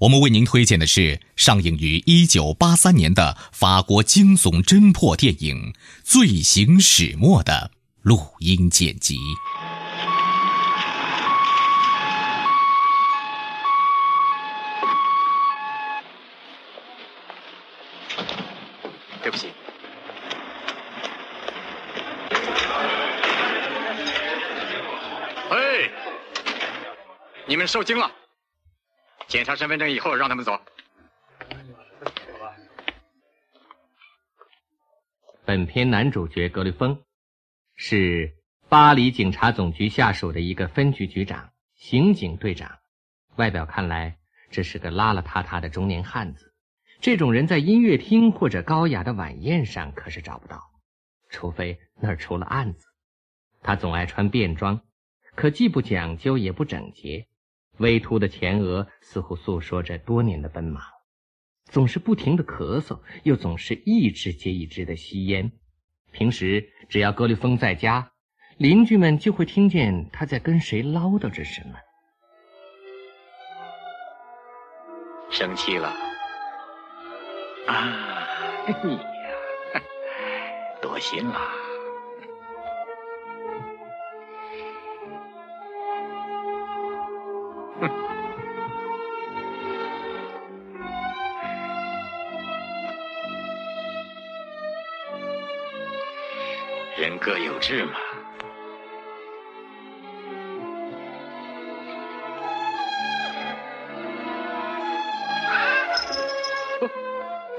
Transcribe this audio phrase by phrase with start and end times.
[0.00, 7.70] 我们为您推荐的是上映于一九八三年的法国惊悚侦破电影《罪行始末》的
[8.00, 9.18] 录音剪辑。
[19.22, 19.48] 对不起。
[25.50, 25.90] 嘿，
[27.46, 28.10] 你们受惊了。
[29.30, 30.60] 检查身份证以后，让他们走。
[35.44, 37.00] 本片男主角格雷峰
[37.76, 38.34] 是
[38.68, 42.78] 巴黎警察总局下属的一个分局局长，刑警队长。
[43.36, 44.18] 外表看来，
[44.50, 46.52] 这是个邋邋遢遢的中年汉子。
[47.00, 50.60] 这种人在音乐厅或者高雅的晚宴上可是找不到，
[51.28, 52.84] 除非那儿出了案子。
[53.62, 54.80] 他总爱穿便装。
[55.36, 57.28] 可既不讲究也不整洁，
[57.80, 60.82] 微凸的前额似乎诉说着多年的奔忙，
[61.64, 65.50] 总是不停的咳嗽，又总是一支接一支的吸烟。
[66.12, 68.12] 平时只要格里芬在家，
[68.58, 71.74] 邻居们就会听见他在跟谁唠叨着什么。
[75.30, 75.88] 生气了
[77.66, 78.66] 啊！
[78.82, 79.00] 你呀，
[80.82, 81.59] 多心了。
[97.00, 97.92] 人各有志嘛。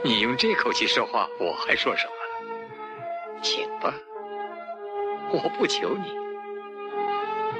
[0.03, 2.13] 你用这口气说话，我还说什么？
[3.41, 3.91] 请吧，
[5.31, 6.03] 我不求你，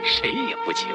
[0.04, 0.88] 谁也不求。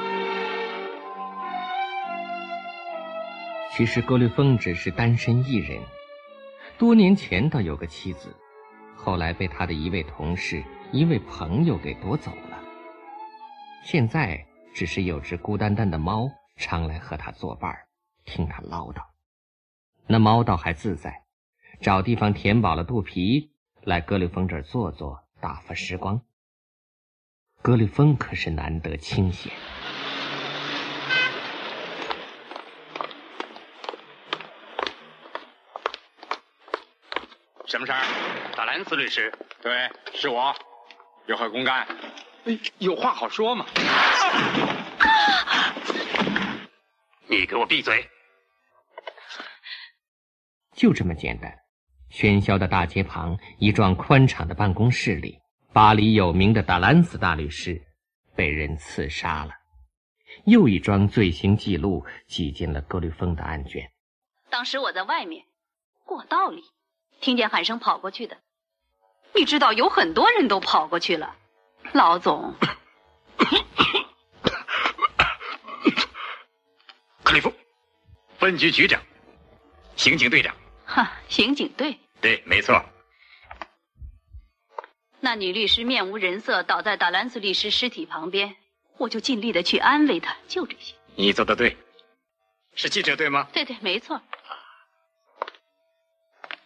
[3.72, 5.82] 其实格律峰只是单身一人，
[6.78, 8.32] 多年前倒有个妻子，
[8.96, 12.58] 后来被他的一位同事、一位朋友给夺走了。
[13.84, 17.72] 现在只是有只孤单单的猫常来和他作伴
[18.24, 19.00] 听他唠叨。
[20.08, 21.22] 那猫倒还自在，
[21.80, 23.52] 找地方填饱了肚皮，
[23.82, 26.20] 来格里峰这儿坐坐，打发时光。
[27.62, 29.52] 格里峰可是难得清闲。
[37.66, 38.35] 什么事儿？
[38.76, 39.32] 达兰斯律师，
[39.62, 40.54] 对，是我，
[41.24, 41.88] 有何公干？
[42.76, 43.64] 有话好说嘛。
[47.26, 48.06] 你给我闭嘴！
[50.74, 51.50] 就这么简单。
[52.10, 55.40] 喧嚣的大街旁，一幢宽敞的办公室里，
[55.72, 57.80] 巴黎有名的达兰斯大律师
[58.34, 59.52] 被人刺杀了。
[60.44, 63.90] 又一桩罪行记录挤进了格律峰的案卷。
[64.50, 65.46] 当时我在外面，
[66.04, 66.62] 过道里。
[67.22, 68.36] 听见喊声跑过去的，
[69.36, 71.36] 你知道有很多人都跑过去了。
[71.92, 72.54] 老总，
[77.22, 77.52] 克里夫，
[78.38, 79.00] 分局局长，
[79.94, 80.54] 刑警队长。
[80.86, 81.98] 哈，刑警队。
[82.20, 82.82] 对，没错。
[85.20, 88.56] 那女律师面无人色倒在达兰斯律师尸体旁边，
[88.96, 90.94] 我就尽力的去安慰她，就这些。
[91.14, 91.76] 你做的对。
[92.74, 93.48] 是记者对吗？
[93.52, 94.20] 对对，没错。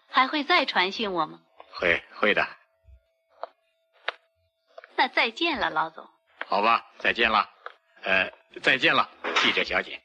[0.09, 1.41] 还会再传讯我吗？
[1.73, 2.47] 会会的。
[5.01, 6.07] 那再见了，老总。
[6.47, 7.49] 好吧，再见了。
[8.03, 8.31] 呃，
[8.61, 9.99] 再见了，记者小姐。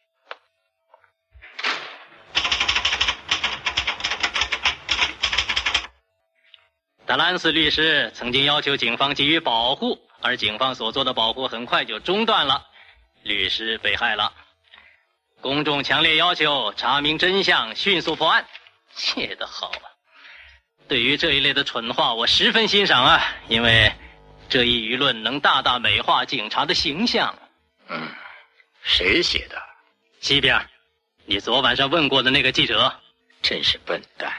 [7.06, 12.66] 达兰斯律师曾经要求警方给予保护，而警方所做的保护很快就中断了，
[13.24, 14.32] 律师被害了。
[15.42, 18.48] 公众强烈要求查明真相，迅速破案。
[18.92, 19.92] 写得好啊！
[20.88, 23.92] 对于这一类的蠢话，我十分欣赏啊，因为
[24.48, 27.38] 这一舆论能大大美化警察的形象。
[27.88, 28.08] 嗯，
[28.82, 29.62] 谁写的？
[30.20, 30.68] 西边，
[31.26, 33.02] 你昨晚上问过的那个记者。
[33.42, 34.34] 真是笨蛋。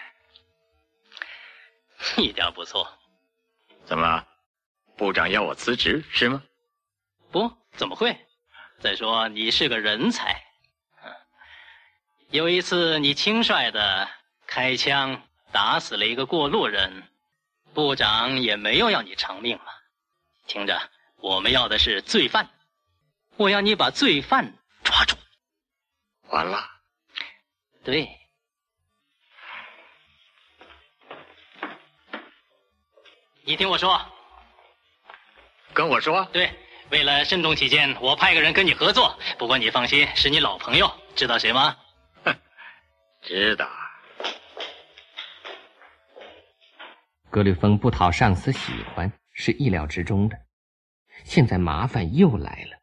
[2.16, 2.88] 一点不错。
[3.84, 4.24] 怎么，
[4.96, 6.42] 部长要我辞职是吗？
[7.30, 8.16] 不，怎么会？
[8.80, 10.42] 再说你是个人才。
[12.30, 14.08] 有一次你轻率的
[14.44, 17.04] 开枪打死了一个过路人，
[17.74, 19.72] 部长也没有要你偿命嘛。
[20.46, 20.80] 听着，
[21.16, 22.48] 我们要的是罪犯，
[23.36, 24.54] 我要你把罪犯
[24.84, 25.16] 抓住。
[26.28, 26.64] 完了。
[27.84, 28.08] 对。
[33.42, 34.00] 你听我说，
[35.72, 36.24] 跟我说。
[36.32, 36.52] 对，
[36.90, 39.18] 为了慎重起见，我派个人跟你合作。
[39.38, 41.76] 不过你放心，是你老朋友，知道谁吗？
[42.24, 42.36] 哼
[43.22, 43.68] 知道。
[47.30, 50.46] 格里芬不讨上司喜欢是意料之中的，
[51.24, 52.78] 现在麻烦又来了。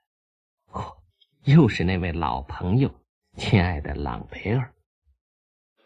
[0.68, 0.98] 哦，
[1.46, 2.94] 又是那位老朋友，
[3.38, 4.72] 亲爱的朗培尔。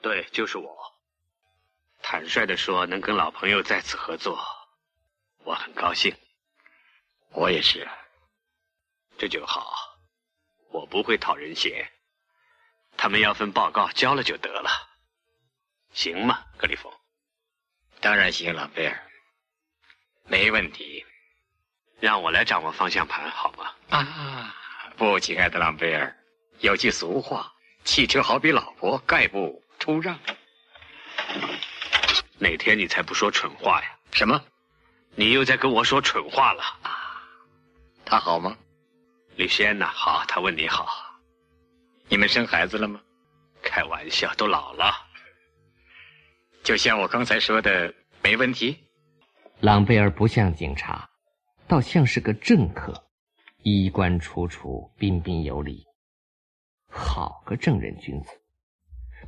[0.01, 0.77] 对，就是我。
[2.01, 4.37] 坦率的说，能跟老朋友再次合作。
[5.45, 6.13] 我很高兴，
[7.31, 7.87] 我也是。
[9.17, 9.73] 这就好，
[10.69, 11.89] 我不会讨人嫌。
[12.97, 14.69] 他们要份报告，交了就得了，
[15.93, 16.93] 行吗，格里夫？
[18.01, 19.09] 当然行，朗贝尔，
[20.27, 21.03] 没问题。
[21.99, 23.71] 让我来掌握方向盘，好吗？
[23.89, 24.55] 啊，
[24.97, 26.15] 不，亲爱的朗贝尔，
[26.59, 27.51] 有句俗话，
[27.83, 30.19] 汽车好比老婆，概不出让。
[32.37, 33.97] 哪天你才不说蠢话呀？
[34.11, 34.39] 什么？
[35.15, 37.19] 你又在跟我说蠢话了啊？
[38.05, 38.55] 他好吗？
[39.35, 40.23] 吕轩呐，好。
[40.27, 40.87] 他问你好。
[42.09, 43.01] 你们生孩子了吗？
[43.63, 44.93] 开玩笑，都老了。
[46.63, 47.91] 就像我刚才说的，
[48.21, 48.86] 没问题。
[49.59, 51.09] 朗贝尔不像警察，
[51.67, 53.07] 倒像是个政客，
[53.63, 55.83] 衣冠楚楚，彬彬有礼。
[56.87, 58.29] 好个正人君子，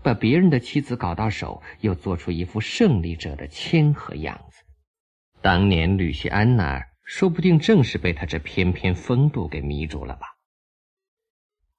[0.03, 4.63] 把别人的妻子搞到手，又做出一副胜利者的谦和样子。
[5.41, 10.27] 当年吕西安那儿，说不定正是被他这翩翩风度给迷住了吧？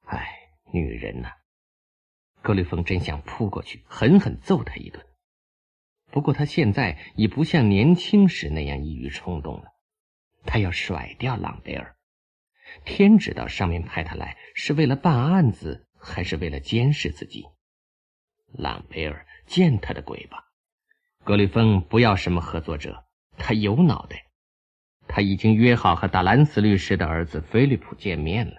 [0.07, 0.29] 唉，
[0.73, 1.31] 女人呐！
[2.43, 5.07] 格吕峰真想扑过去，狠狠揍他一顿。
[6.11, 9.65] 不过他现在已不像年轻时那样易于冲动了。
[10.45, 11.97] 他要甩掉朗贝尔，
[12.85, 17.45] 天知道上面派他来是为了办案子，还是为了监视自己。
[18.53, 20.45] 朗贝尔，见他的鬼吧！
[21.25, 23.05] 格里芬不要什么合作者。
[23.37, 24.27] 他有脑袋，
[25.07, 28.55] 他已经约好和达兰斯律师的儿子菲利普见面了。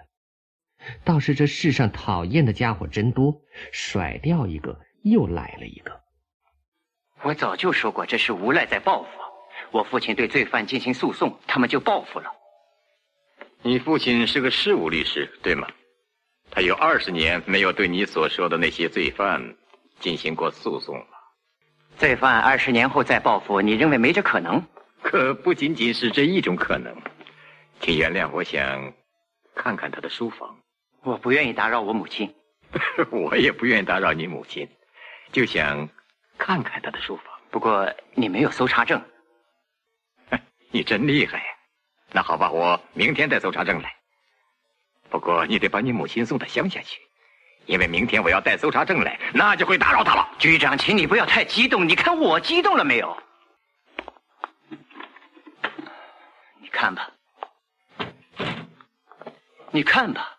[1.04, 6.01] 倒是这世上讨厌的家伙真多，甩掉一个又来了一个。
[7.22, 9.08] 我早就说过，这是无赖在报复。
[9.70, 12.30] 我父亲对罪犯进行诉讼，他们就报复了。
[13.62, 15.68] 你父亲是个事务律师，对吗？
[16.50, 19.54] 他有二十年没有对你所说的那些罪犯
[20.00, 21.06] 进行过诉讼了。
[21.96, 24.62] 罪犯二十年后再报复，你认为没这可能？
[25.00, 26.94] 可不仅仅是这一种可能，
[27.80, 28.92] 请原谅，我想
[29.54, 30.56] 看看他的书房。
[31.02, 32.34] 我不愿意打扰我母亲，
[33.10, 34.68] 我也不愿意打扰你母亲，
[35.32, 35.88] 就想
[36.44, 37.26] 看看他的书房。
[37.52, 39.00] 不过你没有搜查证，
[40.72, 41.44] 你真厉害呀！
[42.10, 43.94] 那好吧，我明天带搜查证来。
[45.08, 47.00] 不过你得把你母亲送到乡下去，
[47.66, 50.28] 因为明天我要带搜查证来，那就会打扰他了。
[50.40, 53.16] 局长，请你不要太激动，你看我激动了没有？
[56.58, 57.08] 你看吧，
[59.70, 60.36] 你看吧，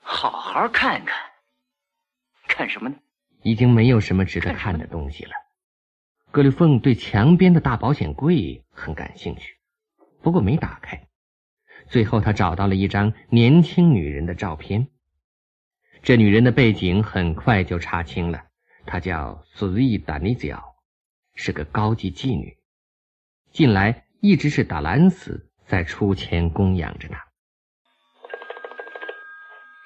[0.00, 1.30] 好好看看，
[2.48, 2.96] 看什么呢？
[3.44, 5.32] 已经没有什么值得看的东西了。
[6.32, 9.56] 格里凤对墙边的大保险柜很感兴趣，
[10.22, 11.06] 不过没打开。
[11.86, 14.88] 最后，他找到了一张年轻女人的照片。
[16.02, 18.46] 这女人的背景很快就查清了，
[18.86, 20.64] 她叫苏伊达尼角，
[21.34, 22.56] 是个高级妓女。
[23.52, 27.22] 近来一直是达兰斯在出钱供养着她。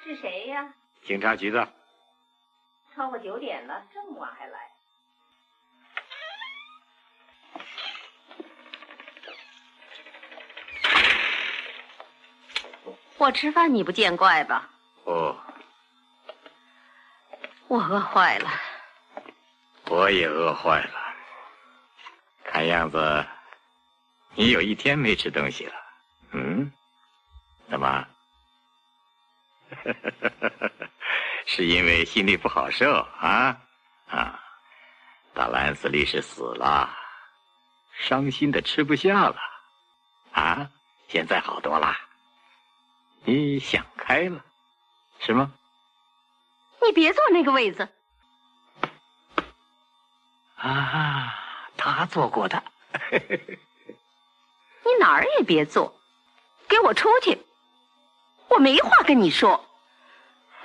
[0.03, 0.73] 是谁呀？
[1.03, 1.78] 警察局的。
[2.99, 4.59] 超过九点了，这么晚还来？
[13.17, 14.69] 我吃饭你不见怪吧？
[15.05, 15.33] 哦。
[17.69, 18.49] 我饿坏了。
[19.85, 21.15] 我也饿坏了。
[22.43, 23.25] 看样子。
[24.35, 25.73] 你有一天没吃东西了，
[26.33, 26.69] 嗯？
[27.69, 28.05] 怎么？
[31.51, 33.59] 是因为心里不好受啊
[34.07, 34.39] 啊！
[35.33, 36.95] 大兰斯利是死了，
[37.91, 39.35] 伤心的吃不下了
[40.31, 40.69] 啊！
[41.07, 41.97] 现在好多了，
[43.23, 44.45] 你想开了，
[45.21, 45.51] 是吗？
[46.83, 47.89] 你别坐那个位子。
[50.57, 51.33] 啊，
[51.75, 52.63] 他坐过的。
[53.09, 55.99] 你哪儿也别坐，
[56.67, 57.43] 给我出去！
[58.49, 59.65] 我没话跟你说。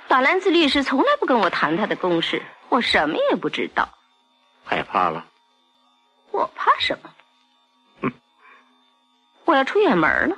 [0.07, 3.89] 法兰兹律师从来不跟我谈他的公事，我什么也不知道。
[4.63, 5.25] 害怕了？
[6.31, 7.09] 我怕什么？
[8.01, 8.13] 哼！
[9.45, 10.37] 我要出远门了。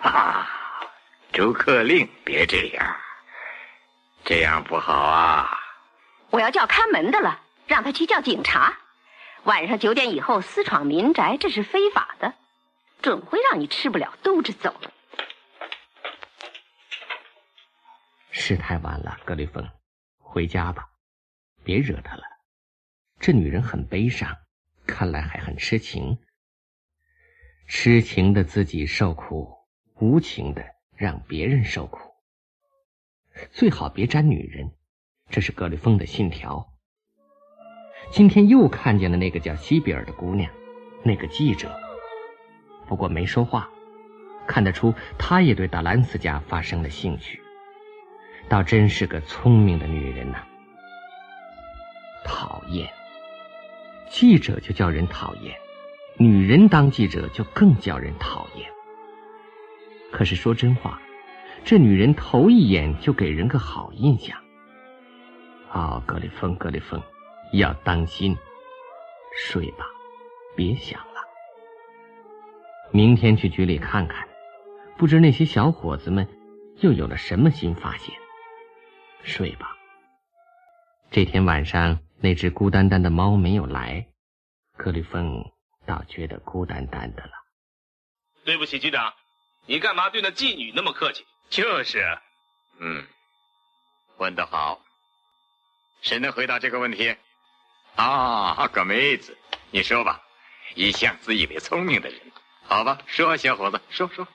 [0.00, 0.48] 啊，
[1.32, 2.96] 逐客令，别这样，
[4.24, 5.58] 这样不好啊！
[6.30, 8.76] 我要叫看门的了，让他去叫警察。
[9.44, 12.34] 晚上九点以后私闯民宅，这是非法的，
[13.02, 14.74] 准会让你吃不了兜着走。
[18.38, 19.66] 是太晚了，格雷峰，
[20.18, 20.90] 回家吧，
[21.64, 22.22] 别惹她了。
[23.18, 24.36] 这女人很悲伤，
[24.86, 26.18] 看来还很痴情。
[27.66, 29.56] 痴情的自己受苦，
[29.94, 30.62] 无情的
[30.94, 31.98] 让别人受苦。
[33.50, 34.70] 最好别沾女人，
[35.30, 36.74] 这是格雷峰的信条。
[38.12, 40.52] 今天又看见了那个叫西比尔的姑娘，
[41.02, 41.74] 那个记者，
[42.86, 43.68] 不过没说话，
[44.46, 47.42] 看得出他也对达兰斯家发生了兴趣。
[48.48, 50.38] 倒真是个聪明的女人呐！
[52.24, 52.88] 讨厌，
[54.08, 55.56] 记者就叫人讨厌，
[56.16, 58.70] 女人当记者就更叫人讨厌。
[60.12, 61.00] 可是说真话，
[61.64, 64.38] 这女人头一眼就给人个好印象。
[65.72, 67.00] 哦，格里芬，格里芬。
[67.52, 68.36] 要当心，
[69.36, 69.86] 睡吧，
[70.56, 71.20] 别想了。
[72.90, 74.26] 明天去局里看看，
[74.96, 76.26] 不知那些小伙子们
[76.80, 78.14] 又有了什么新发现。
[79.22, 79.76] 睡吧。
[81.10, 84.06] 这天晚上，那只孤单单的猫没有来，
[84.76, 85.44] 克里芬
[85.86, 87.32] 倒觉得孤单单的了。
[88.44, 89.14] 对不起，局长，
[89.66, 91.24] 你干嘛对那妓女那么客气？
[91.48, 92.18] 就是，
[92.78, 93.06] 嗯，
[94.18, 94.80] 问得好。
[96.02, 97.16] 谁能回答这个问题？
[97.94, 99.36] 啊，个妹子，
[99.70, 100.22] 你说吧，
[100.74, 102.20] 一向自以为聪明的人，
[102.64, 104.26] 好吧，说，小伙子，说说。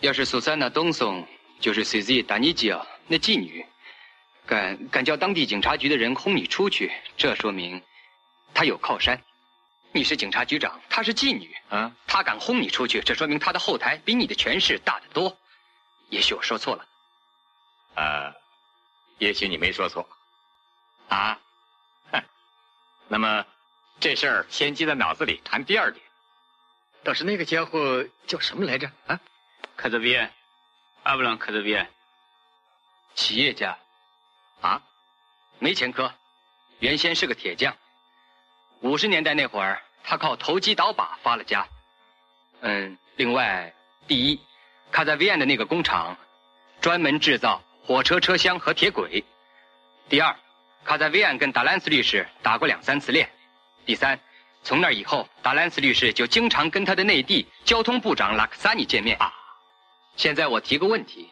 [0.00, 1.26] 要是苏珊娜·东松，
[1.60, 2.22] 就是 C.Z.
[2.22, 3.64] 达尼吉尔那妓女，
[4.46, 7.82] 敢敢叫当地警察局的人轰你出去，这说明
[8.54, 9.22] 他有靠山。
[9.92, 15.38] 你是警察局长，她是妓女，啊，她敢轰你出去，这说明她的后台比你的权势大得多。
[16.10, 16.86] 也许我说错了，
[17.94, 18.34] 呃，
[19.18, 20.06] 也许你没说错，
[21.08, 21.40] 啊。
[22.12, 22.22] 哼
[23.08, 23.46] 那么，
[23.98, 25.40] 这事儿先记在脑子里。
[25.44, 26.04] 谈第二点，
[27.02, 28.90] 倒是那个家伙叫什么来着？
[29.06, 29.18] 啊，
[29.78, 30.30] 卡泽维安，
[31.06, 31.86] 阿布朗卡泽维安，
[33.14, 33.78] 企业家，
[34.60, 34.82] 啊，
[35.60, 36.12] 没前科，
[36.80, 37.76] 原先是个铁匠。
[38.80, 41.64] 五十年代那会儿，他靠投机倒把发了家。
[42.60, 43.72] 嗯，另外，
[44.08, 44.40] 第一，
[44.90, 46.16] 卡在维安的那个工厂，
[46.80, 49.22] 专门制造火车车厢和铁轨。
[50.08, 50.36] 第二。
[50.84, 53.30] 卡在维安跟达兰斯律师打过两三次恋，
[53.84, 54.18] 第三，
[54.64, 59.16] 从那以后，达兰斯律师就经常跟他的内地交通部长拉克萨尼见面。
[59.18, 59.32] 啊，
[60.16, 61.30] 现在我提个问题：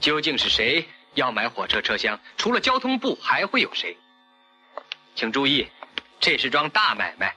[0.00, 2.18] 究竟是谁要买火车车厢？
[2.36, 3.96] 除了交通部，还会有谁？
[5.14, 5.68] 请注意，
[6.20, 7.36] 这是桩大买卖，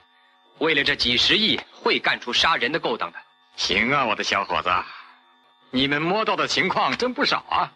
[0.58, 3.18] 为了这几十亿，会干出杀人的勾当的。
[3.56, 4.70] 行啊，我的小伙子，
[5.70, 7.72] 你们摸到的情况真不少啊。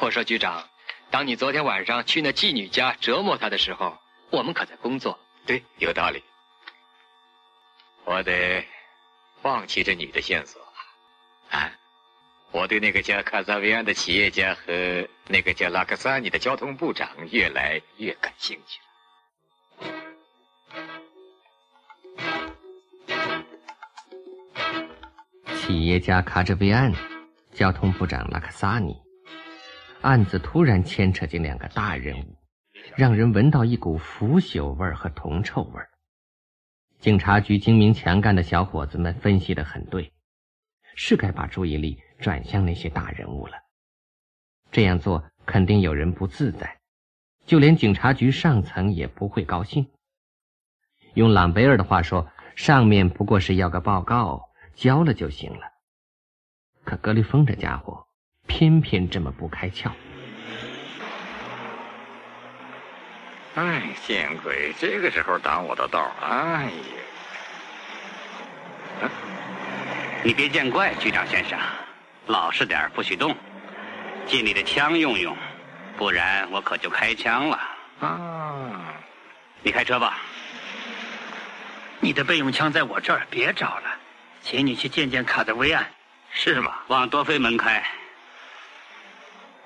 [0.00, 0.68] 我说局长。
[1.10, 3.96] 当你昨天晚上去那妓女家折磨她的时候，
[4.30, 5.16] 我们可在工作。
[5.46, 6.24] 对，有道理。
[8.04, 8.66] 我得
[9.40, 10.60] 放弃这女的线索
[11.50, 11.72] 啊！
[12.52, 18.86] 我对那个叫卡萨维安的企业家和那个叫拉克萨尼的交通部长越来越感兴趣了。
[25.56, 26.92] 企业家卡扎维安，
[27.52, 28.94] 交通部长拉克萨尼。
[30.02, 32.38] 案子突然牵扯进两个大人物，
[32.94, 35.82] 让人闻到一股腐朽味和铜臭味。
[37.00, 40.12] 警察局精明强干的小伙子们分析的很对，
[40.96, 43.54] 是该把注意力转向那些大人物了。
[44.70, 46.78] 这样做肯定有人不自在，
[47.46, 49.90] 就连警察局上层也不会高兴。
[51.14, 54.42] 用朗贝尔的话说，上面不过是要个报告，
[54.74, 55.66] 交了就行了。
[56.84, 58.06] 可格里峰这家伙。
[58.46, 59.90] 偏偏这么不开窍！
[63.54, 64.74] 哎，见鬼！
[64.78, 66.70] 这个时候挡我的道，哎
[69.00, 69.10] 呀！
[70.26, 71.58] 你别见怪，局长先生，
[72.26, 73.36] 老实点不许动。
[74.26, 75.36] 借你的枪用用，
[75.98, 77.60] 不然我可就开枪了。
[78.00, 78.94] 啊，
[79.62, 80.16] 你开车吧。
[82.00, 83.96] 你的备用枪在我这儿，别找了，
[84.40, 85.86] 请你去见见卡德维安。
[86.32, 86.72] 是吗？
[86.86, 87.84] 往多菲门开。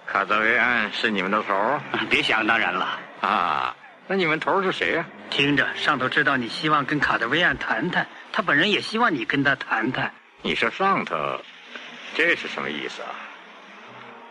[0.09, 1.81] 卡德维安是你们的头？
[2.11, 2.99] 别想当然了。
[3.21, 3.77] 啊，
[4.09, 5.07] 那你们头是谁呀？
[5.31, 10.13] 听着，上头知道你希望跟卡德维安谈谈，他本人也希望你跟他谈谈。
[10.43, 11.41] 你说上头，
[12.15, 13.11] 这是什么意思啊？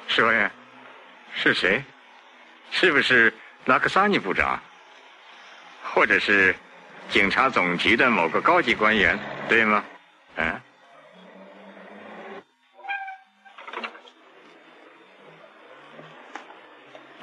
[0.07, 0.49] 说呀，
[1.35, 1.83] 是谁？
[2.71, 3.33] 是不是
[3.65, 4.59] 拉克萨尼部长？
[5.83, 6.55] 或者是
[7.09, 9.83] 警察总局的某个高级官员，对吗？
[10.35, 10.61] 嗯。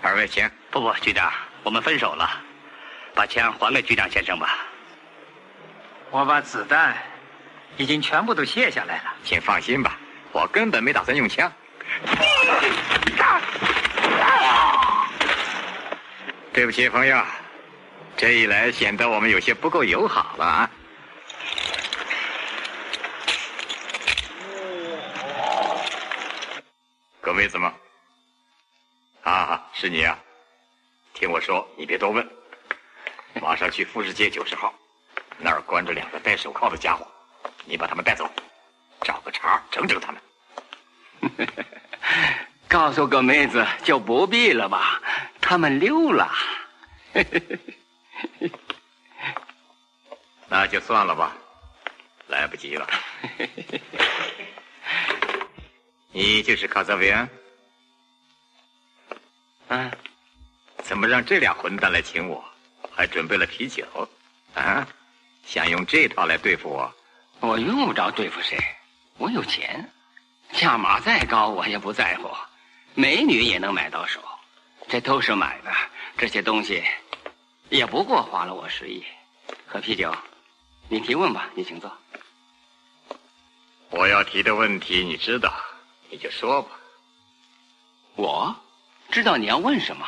[0.03, 0.49] 二位请。
[0.71, 2.29] 不不，局长，我们分手了，
[3.15, 4.59] 把枪还给局长先生吧。
[6.11, 6.97] 我把子弹
[7.77, 9.15] 已经全部都卸下来了。
[9.25, 9.99] 请放心吧，
[10.33, 11.53] 我根本没打算用枪。
[16.53, 17.21] 对不起，朋友，
[18.17, 20.71] 这一来显得我们有些不够友好了啊。
[27.21, 27.73] 各位子们，
[29.23, 30.17] 啊，是你啊！
[31.15, 32.29] 听我说，你别多问，
[33.41, 34.73] 马上去富士街九十号，
[35.39, 37.07] 那儿关着两个戴手铐的家伙，
[37.65, 38.31] 你把他们带走，
[39.03, 40.21] 找个茬整整他们。
[42.69, 45.01] 告诉个妹子就不必了吧，
[45.41, 46.31] 他们溜了。
[50.49, 51.35] 那就算了吧，
[52.27, 52.87] 来不及了。
[56.13, 57.29] 你就是卡泽维安？
[59.69, 59.91] 嗯。
[60.83, 62.45] 怎么让这俩混蛋来请我？
[62.95, 63.87] 还准备了啤酒？
[64.55, 64.87] 啊，
[65.45, 66.95] 想用这套来对付我？
[67.45, 68.59] 我用不着对付谁，
[69.19, 69.91] 我有钱，
[70.53, 72.31] 价码再高我也不在乎，
[72.95, 74.21] 美女也能买到手，
[74.89, 75.71] 这都是买的。
[76.17, 76.83] 这些东西
[77.69, 79.05] 也不过花了我十亿。
[79.67, 80.15] 喝啤酒，
[80.89, 81.93] 你提问吧，你请坐。
[83.91, 85.53] 我要提的问题你知道，
[86.11, 86.71] 你就说吧。
[88.17, 88.57] 我
[89.11, 90.07] 知道你要问什么。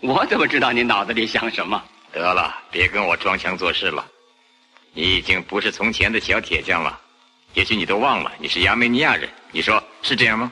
[0.00, 1.82] 我怎么知道你脑子里想什么？
[2.10, 4.06] 得了，别跟我装腔作势了。
[4.92, 7.00] 你已经不是从前的小铁匠了，
[7.54, 9.28] 也许你都忘了你是亚美尼亚人。
[9.52, 10.50] 你说是这样吗？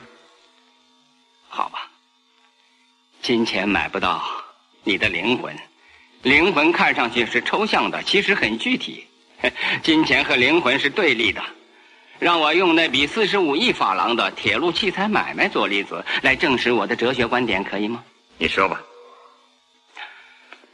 [1.47, 1.89] 好吧，
[3.21, 4.23] 金钱买不到
[4.83, 5.55] 你的灵魂，
[6.21, 9.05] 灵魂看上去是抽象的，其实很具体。
[9.83, 11.41] 金钱和灵魂是对立的。
[12.17, 18.03] 让我用那笔四十五亿法郎的铁路器材买卖做例子，来证实我的哲学观点，可以吗？
[18.37, 18.81] 你说吧。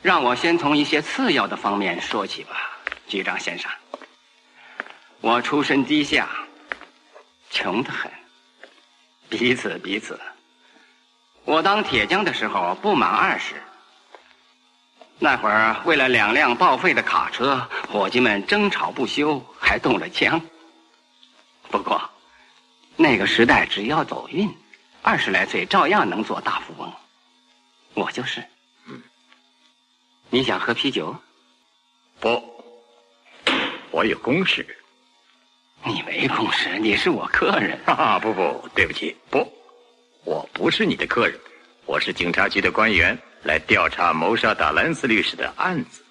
[0.02, 2.75] 让我先从一些次要的方面说起吧，
[3.08, 3.72] 局长先生。
[5.22, 6.30] 我出身低下，
[7.50, 8.12] 穷得很。
[9.30, 10.20] 彼此彼此。
[11.44, 13.56] 我当铁匠的时候不满二十。
[15.18, 20.42] 那会儿为了两辆报废的卡车，伙计们争吵不休，还动了枪。
[21.70, 22.10] 不过，
[22.96, 24.54] 那个时代只要走运，
[25.02, 26.94] 二十来岁照样能做大富翁。
[27.94, 28.44] 我就是。
[30.30, 31.16] 你想喝啤酒？
[32.20, 32.55] 不，
[33.96, 34.68] 我有公事。
[35.86, 37.80] 你没公事，你是我客人。
[37.86, 39.50] 哈哈，不不，对不起，不，
[40.26, 41.40] 我不是你的客人，
[41.86, 46.04] 我是警察局的官员，来调查谋杀达兰斯律师的案子。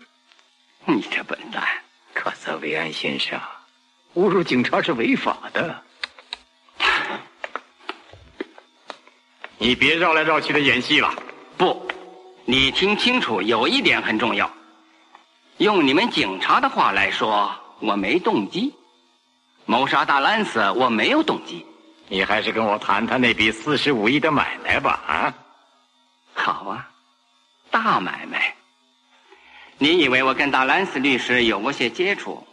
[0.86, 1.62] 你这笨蛋，
[2.14, 3.38] 克泽维安先生，
[4.14, 5.82] 侮辱警察是违法的。
[9.58, 11.14] 你别绕来绕去的演戏了。
[11.58, 11.86] 不。
[12.46, 14.50] 你听清楚，有一点很重要。
[15.58, 18.74] 用你们警察的话来说，我没动机。
[19.66, 21.66] 谋杀大兰斯，我没有动机。
[22.08, 25.34] 你还是跟我谈谈那笔四十五亿的买卖吧，啊？
[26.32, 26.88] 好啊，
[27.70, 28.54] 大买卖。
[29.76, 32.46] 你以为我跟大兰斯律师有过些接触，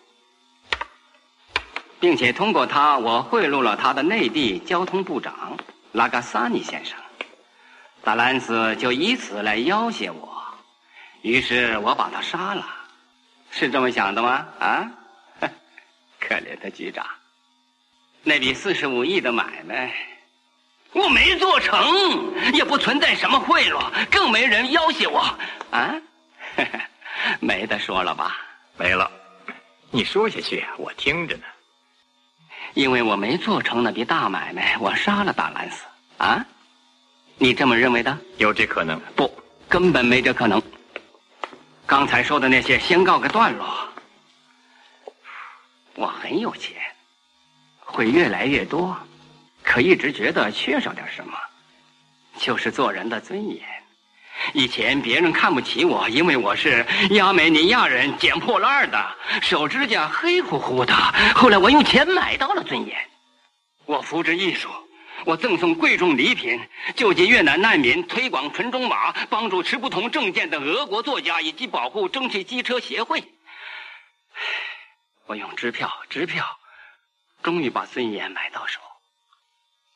[1.99, 5.57] 并且通过他，我贿赂了他的内地交通部长
[5.93, 6.97] 拉嘎萨尼先生。
[8.03, 10.43] 达兰斯就以此来要挟我，
[11.21, 12.65] 于是我把他杀了，
[13.49, 14.45] 是这么想的吗？
[14.59, 14.91] 啊，
[16.21, 17.05] 可怜的局长，
[18.23, 19.91] 那笔四十五亿的买卖，
[20.93, 25.19] 我没做成，也不存在什么贿赂，更没人要挟我，
[25.71, 25.95] 啊，
[27.41, 28.37] 没得说了吧？
[28.77, 29.11] 没了，
[29.89, 31.43] 你说下去，我听着呢。
[32.73, 35.83] 因为我没做成那笔大买卖，我杀了大兰斯，
[36.17, 36.45] 啊。
[37.37, 38.17] 你这么认为的？
[38.37, 38.99] 有这可能？
[39.15, 39.29] 不，
[39.67, 40.61] 根本没这可能。
[41.87, 43.90] 刚才说的那些，先告个段落。
[45.95, 46.75] 我很有钱，
[47.79, 48.97] 会越来越多，
[49.61, 51.33] 可一直觉得缺少点什么。
[52.37, 53.61] 就是做人的尊严。
[54.53, 60.93] 以前别人看不起我，因为我是亚美尼亚人，捡破烂的，手指甲黑乎乎的。
[61.35, 62.97] 后来我用钱买到了尊严，
[63.85, 64.69] 我扶植艺术，
[65.25, 66.59] 我赠送贵重礼品，
[66.95, 73.21] 救济越南难民，推广纯种马，帮助持不同证件的俄国作家，以及保护蒸汽机车协会。
[75.25, 76.59] 我用支票，支票，
[77.41, 78.81] 终于把尊严买到手。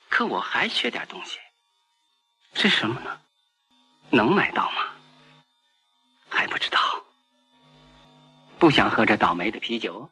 [0.10, 1.40] 可我还缺点东西，
[2.54, 3.22] 是什么呢？
[4.12, 4.94] 能买到吗？
[6.30, 6.80] 还不知道。
[8.58, 10.10] 不想喝这倒霉的啤酒。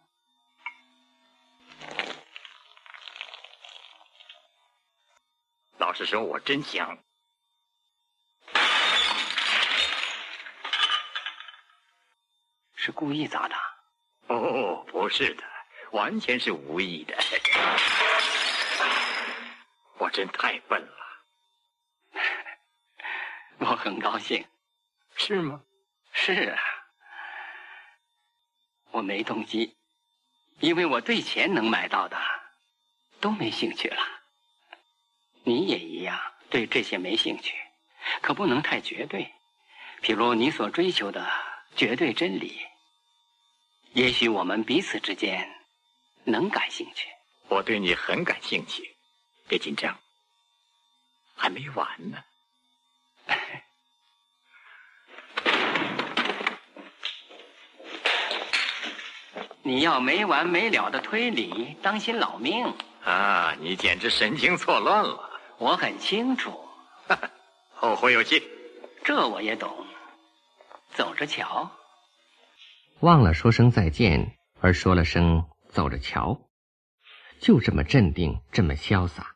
[5.78, 6.98] 老实说，我真想。
[12.76, 13.56] 是故意砸的？
[14.28, 14.73] 哦，
[15.04, 15.44] 不是的，
[15.92, 17.14] 完全是无意的。
[20.00, 20.94] 我真太笨了。
[23.60, 24.46] 我很高兴，
[25.18, 25.62] 是吗？
[26.14, 26.58] 是啊，
[28.92, 29.76] 我没动机，
[30.62, 32.18] 因为我对钱能买到的
[33.20, 34.02] 都没兴趣了。
[35.44, 36.18] 你也一样，
[36.50, 37.54] 对这些没兴趣，
[38.22, 39.30] 可不能太绝对。
[40.02, 41.30] 譬如你所追求的
[41.76, 42.66] 绝对真理，
[43.94, 45.48] 也许我们彼此之间
[46.24, 47.08] 能感兴趣。
[47.48, 48.96] 我对你很感兴趣，
[49.48, 49.96] 别紧张，
[51.36, 52.18] 还没完呢。
[59.62, 63.56] 你要没完没了的推理，当心老命啊！
[63.60, 65.40] 你简直神经错乱了。
[65.60, 66.68] 我很清楚，
[67.76, 68.42] 后会有期。
[69.04, 69.86] 这我也懂。
[70.96, 71.70] 走着瞧。
[73.04, 76.50] 忘了说声再见，而说了声走着瞧，
[77.38, 79.36] 就这么镇定，这么潇洒，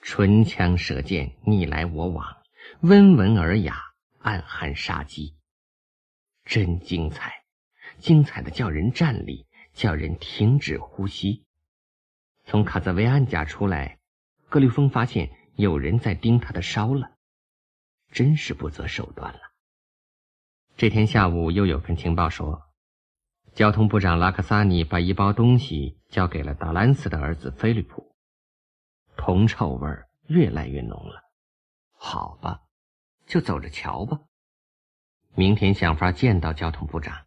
[0.00, 2.38] 唇枪舌剑，你来我往，
[2.80, 3.78] 温文尔雅，
[4.20, 5.36] 暗含杀机，
[6.46, 7.44] 真精彩，
[7.98, 9.46] 精彩的叫人站立。
[9.74, 11.44] 叫人停止呼吸。
[12.44, 13.98] 从卡泽维安家出来，
[14.48, 17.16] 格里峰发现有人在盯他的梢了，
[18.12, 19.40] 真是不择手段了。
[20.76, 22.63] 这天下午又有份情报说，
[23.54, 28.16] 交通部长拉克萨尼把一包东西交给了达兰斯的儿子菲利普，
[29.16, 29.88] 铜臭味
[30.26, 31.22] 越来越浓了。
[31.92, 32.62] 好吧，
[33.26, 34.18] 就走着瞧吧。
[35.36, 37.26] 明天想法见到交通部长。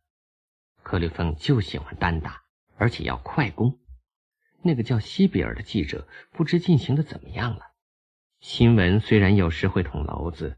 [0.83, 2.41] 克里芬就喜欢单打，
[2.75, 3.79] 而且要快攻。
[4.61, 7.67] 那个叫西比尔的记者不知进行的怎么样了。
[8.41, 10.57] 新闻虽然有时会捅娄子，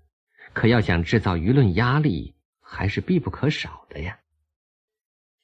[0.54, 4.20] 可要想制造舆论压力，还是必不可少的呀。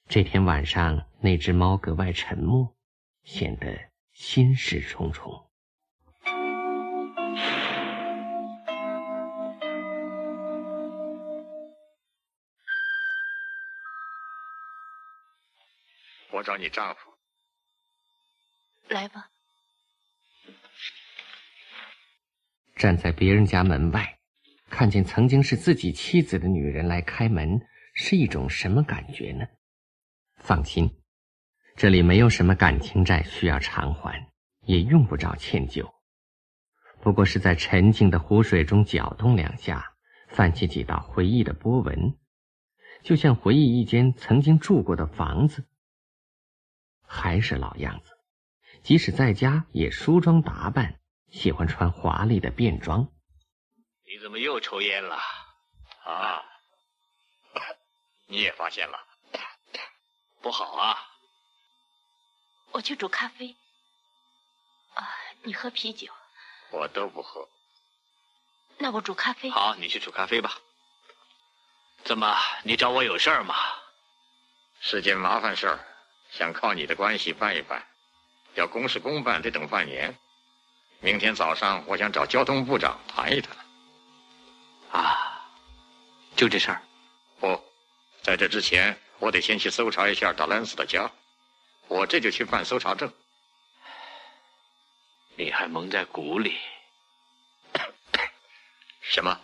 [0.07, 2.75] 这天晚上，那只猫格外沉默，
[3.23, 5.49] 显得心事重重。
[16.31, 17.11] 我找你丈夫。
[18.87, 19.31] 来吧。
[22.75, 24.19] 站在别人家门外，
[24.69, 27.59] 看见曾经是自己妻子的女人来开门，
[27.95, 29.45] 是一种什么感觉呢？
[30.45, 31.01] 放心，
[31.75, 34.31] 这里没有什么感情债需要偿还，
[34.61, 35.91] 也用不着歉疚。
[37.01, 39.95] 不过是在沉静的湖水中搅动两下，
[40.27, 42.15] 泛起几道回忆的波纹，
[43.01, 45.67] 就像回忆一间曾经住过的房子。
[47.01, 48.11] 还是老样子，
[48.83, 50.99] 即使在家也梳妆打扮，
[51.31, 53.11] 喜欢穿华丽的便装。
[54.05, 55.15] 你怎么又抽烟了？
[56.05, 56.43] 啊？
[58.29, 58.97] 你也发现了？
[60.45, 60.95] 不好啊！
[62.71, 63.55] 我去煮咖啡。
[64.93, 65.09] 啊，
[65.41, 66.13] 你喝啤酒？
[66.69, 67.49] 我都不喝。
[68.77, 69.49] 那我煮咖啡。
[69.49, 70.59] 好，你去煮咖啡吧。
[72.03, 73.55] 怎么，你找我有事儿吗？
[74.81, 75.79] 是件麻烦事儿。
[76.29, 77.83] 想靠你的关系办一办，
[78.53, 80.15] 要公事公办得等半年。
[80.99, 83.57] 明天早上我想找交通部长谈一谈。
[84.91, 85.49] 啊，
[86.35, 86.83] 就这事儿？
[87.39, 87.59] 不，
[88.21, 91.09] 在这之前我得先去搜查一下达兰斯的家，
[91.87, 93.11] 我这就去办搜查证。
[95.35, 96.59] 你还蒙在鼓里？
[99.01, 99.35] 什么？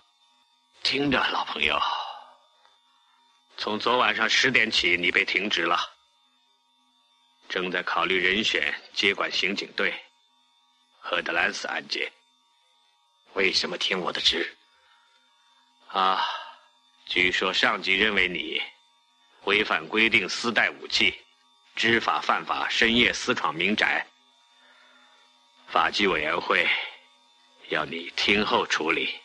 [0.84, 1.82] 听着，老朋友，
[3.58, 5.80] 从昨晚上十点起，你被停职了。
[7.50, 9.92] 正在考虑人选接管刑警队
[11.00, 12.12] 和德兰斯案件。
[13.34, 14.56] 为什么听我的职？
[15.88, 16.24] 啊，
[17.08, 18.62] 据说上级认为你
[19.46, 21.20] 违反规定私带武器，
[21.76, 24.06] 知法犯法，深夜私闯民宅。
[25.68, 26.68] 法纪委员会
[27.70, 29.20] 要你听候处理。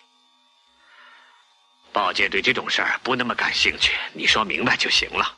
[1.92, 5.36] 报界对这种事儿不那么感兴趣，你说明白就行了。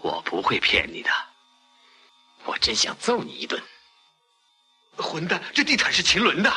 [0.00, 1.10] 我不会骗你的，
[2.44, 3.62] 我真想揍你一顿。
[4.96, 6.52] 混蛋，这地毯是秦伦的。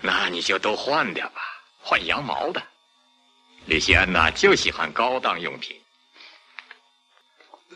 [0.00, 1.42] 那你就都换掉吧，
[1.80, 2.62] 换羊毛的。
[3.68, 5.76] 吕西安娜就喜欢高档用品。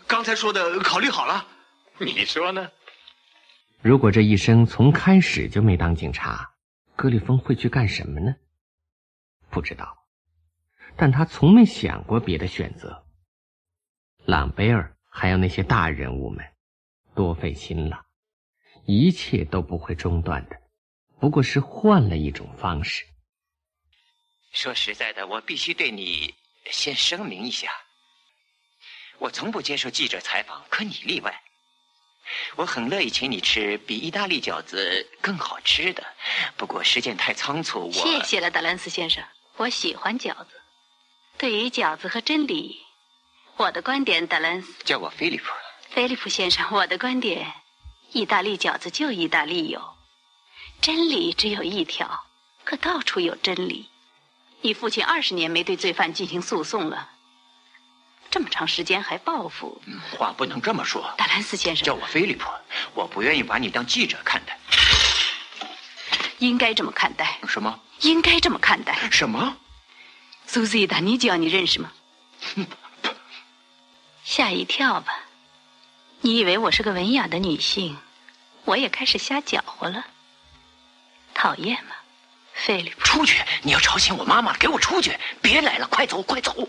[0.07, 1.47] 刚才说的考虑好了，
[1.99, 2.73] 你说呢？
[3.83, 6.55] 如果这一生从开始就没当警察，
[6.97, 8.35] 格里峰会去干什么呢？
[9.51, 10.07] 不知道，
[10.97, 13.05] 但他从没想过别的选择。
[14.25, 16.43] 朗贝尔还有那些大人物们，
[17.15, 18.07] 多费心了，
[18.87, 20.57] 一切都不会中断的，
[21.21, 23.05] 不过是换了一种方式。
[24.53, 26.35] 说实在的，我必须对你
[26.71, 27.73] 先声明一下，
[29.19, 31.43] 我从不接受记者采访，可你例外。
[32.55, 36.07] 我很乐意请你吃比意大利饺子更好吃的，
[36.57, 39.25] 不过时间太仓促，我谢谢了，德兰斯先生。
[39.57, 40.61] 我喜欢饺子。
[41.37, 42.81] 对于饺子和真理，
[43.57, 45.51] 我的观点，德兰斯叫我菲利普。
[45.91, 47.53] 菲利普先生，我的观点，
[48.13, 49.97] 意大利饺子就意大利有，
[50.81, 52.27] 真理只有一条，
[52.65, 53.89] 可到处有真理。
[54.63, 57.11] 你父亲二十年没对罪犯进行诉讼了。
[58.31, 59.83] 这么长时间还报复？
[60.17, 61.85] 话不能这么说，达兰斯先生。
[61.85, 62.49] 叫我菲利普，
[62.95, 64.59] 我不愿意把你当记者看待。
[66.39, 67.39] 应该这么看待。
[67.47, 67.79] 什么？
[68.01, 68.97] 应该这么看待。
[69.11, 69.57] 什么？
[70.47, 71.93] 苏西达尼叫你认识吗？
[74.25, 75.13] 吓一跳吧？
[76.21, 77.99] 你以为我是个文雅的女性？
[78.65, 80.07] 我也开始瞎搅和了。
[81.35, 81.95] 讨厌吗，
[82.55, 82.91] 菲利？
[83.01, 83.43] 出去！
[83.63, 85.19] 你要吵醒我妈妈，给我出去！
[85.41, 86.69] 别来了，快走，快走！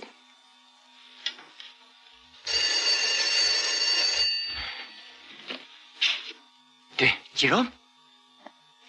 [6.95, 7.71] 对，吉荣，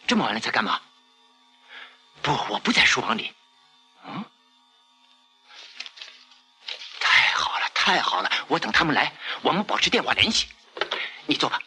[0.07, 0.81] 这么晚了在干嘛？
[2.23, 3.33] 不，我不在书房里。
[4.07, 4.25] 嗯，
[7.01, 8.31] 太好了，太好了！
[8.49, 10.49] 我等他们来，我们保持电话联系。
[11.27, 11.61] 你坐吧。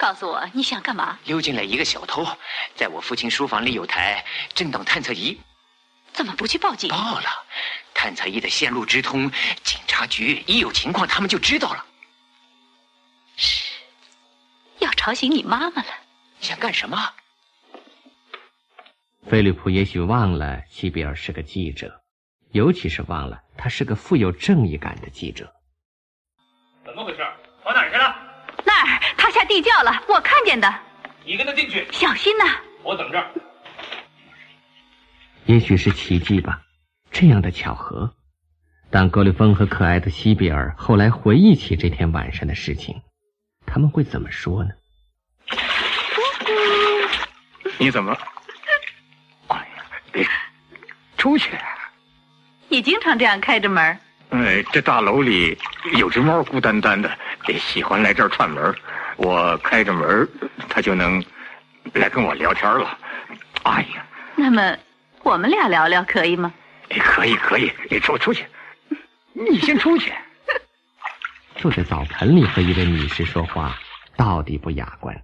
[0.00, 1.18] 告诉我你想干嘛？
[1.26, 2.26] 溜进来一个小偷，
[2.74, 5.38] 在我父亲书房里有台震动探测仪。
[6.14, 6.88] 怎么不去报警？
[6.88, 7.28] 报了，
[7.92, 9.30] 探测仪的线路直通
[9.62, 11.84] 警察局，一有情况他们就知道了。
[13.36, 13.74] 是。
[14.78, 15.88] 要吵醒你妈妈了，
[16.40, 17.12] 想干什么？
[19.28, 22.00] 菲利普也许忘了西比尔是个记者，
[22.52, 25.54] 尤其是忘了他是个富有正义感的记者。
[29.60, 30.72] 他下地窖了，我看见的。
[31.24, 32.44] 你跟他进去，小心呐！
[32.82, 33.30] 我等这儿。
[35.44, 36.60] 也许是奇迹吧，
[37.10, 38.10] 这样的巧合。
[38.90, 43.00] 当格里芬和可爱的西比尔后来回忆起这天晚上的事情。
[43.66, 44.70] 他们会怎么说呢？
[47.78, 48.16] 你怎么？
[49.48, 50.26] 哎呀，别
[51.16, 51.50] 出去！
[52.68, 53.98] 你经常这样开着门？
[54.30, 55.56] 哎，这大楼里
[55.94, 57.10] 有只猫孤单单的，
[57.58, 58.74] 喜欢来这儿串门。
[59.16, 60.28] 我开着门，
[60.68, 61.22] 他就能
[61.94, 62.98] 来跟我聊天了。
[63.64, 64.76] 哎呀，那么
[65.22, 66.52] 我们俩聊聊可以吗？
[66.88, 67.70] 可以，可以。
[67.90, 68.44] 你出出去，
[69.32, 70.12] 你先出去。
[71.56, 73.76] 坐在澡盆里和一位女士说话，
[74.16, 75.22] 到底不雅观。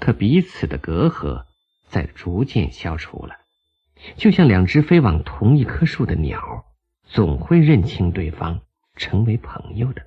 [0.00, 1.44] 可彼此的隔阂
[1.88, 3.34] 在逐渐消除了，
[4.16, 6.64] 就像两只飞往同一棵树的鸟，
[7.04, 8.60] 总会认清对方，
[8.96, 10.02] 成为朋友的。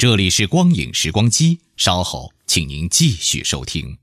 [0.00, 3.98] 这里是光影时光机，稍后请您继续收听。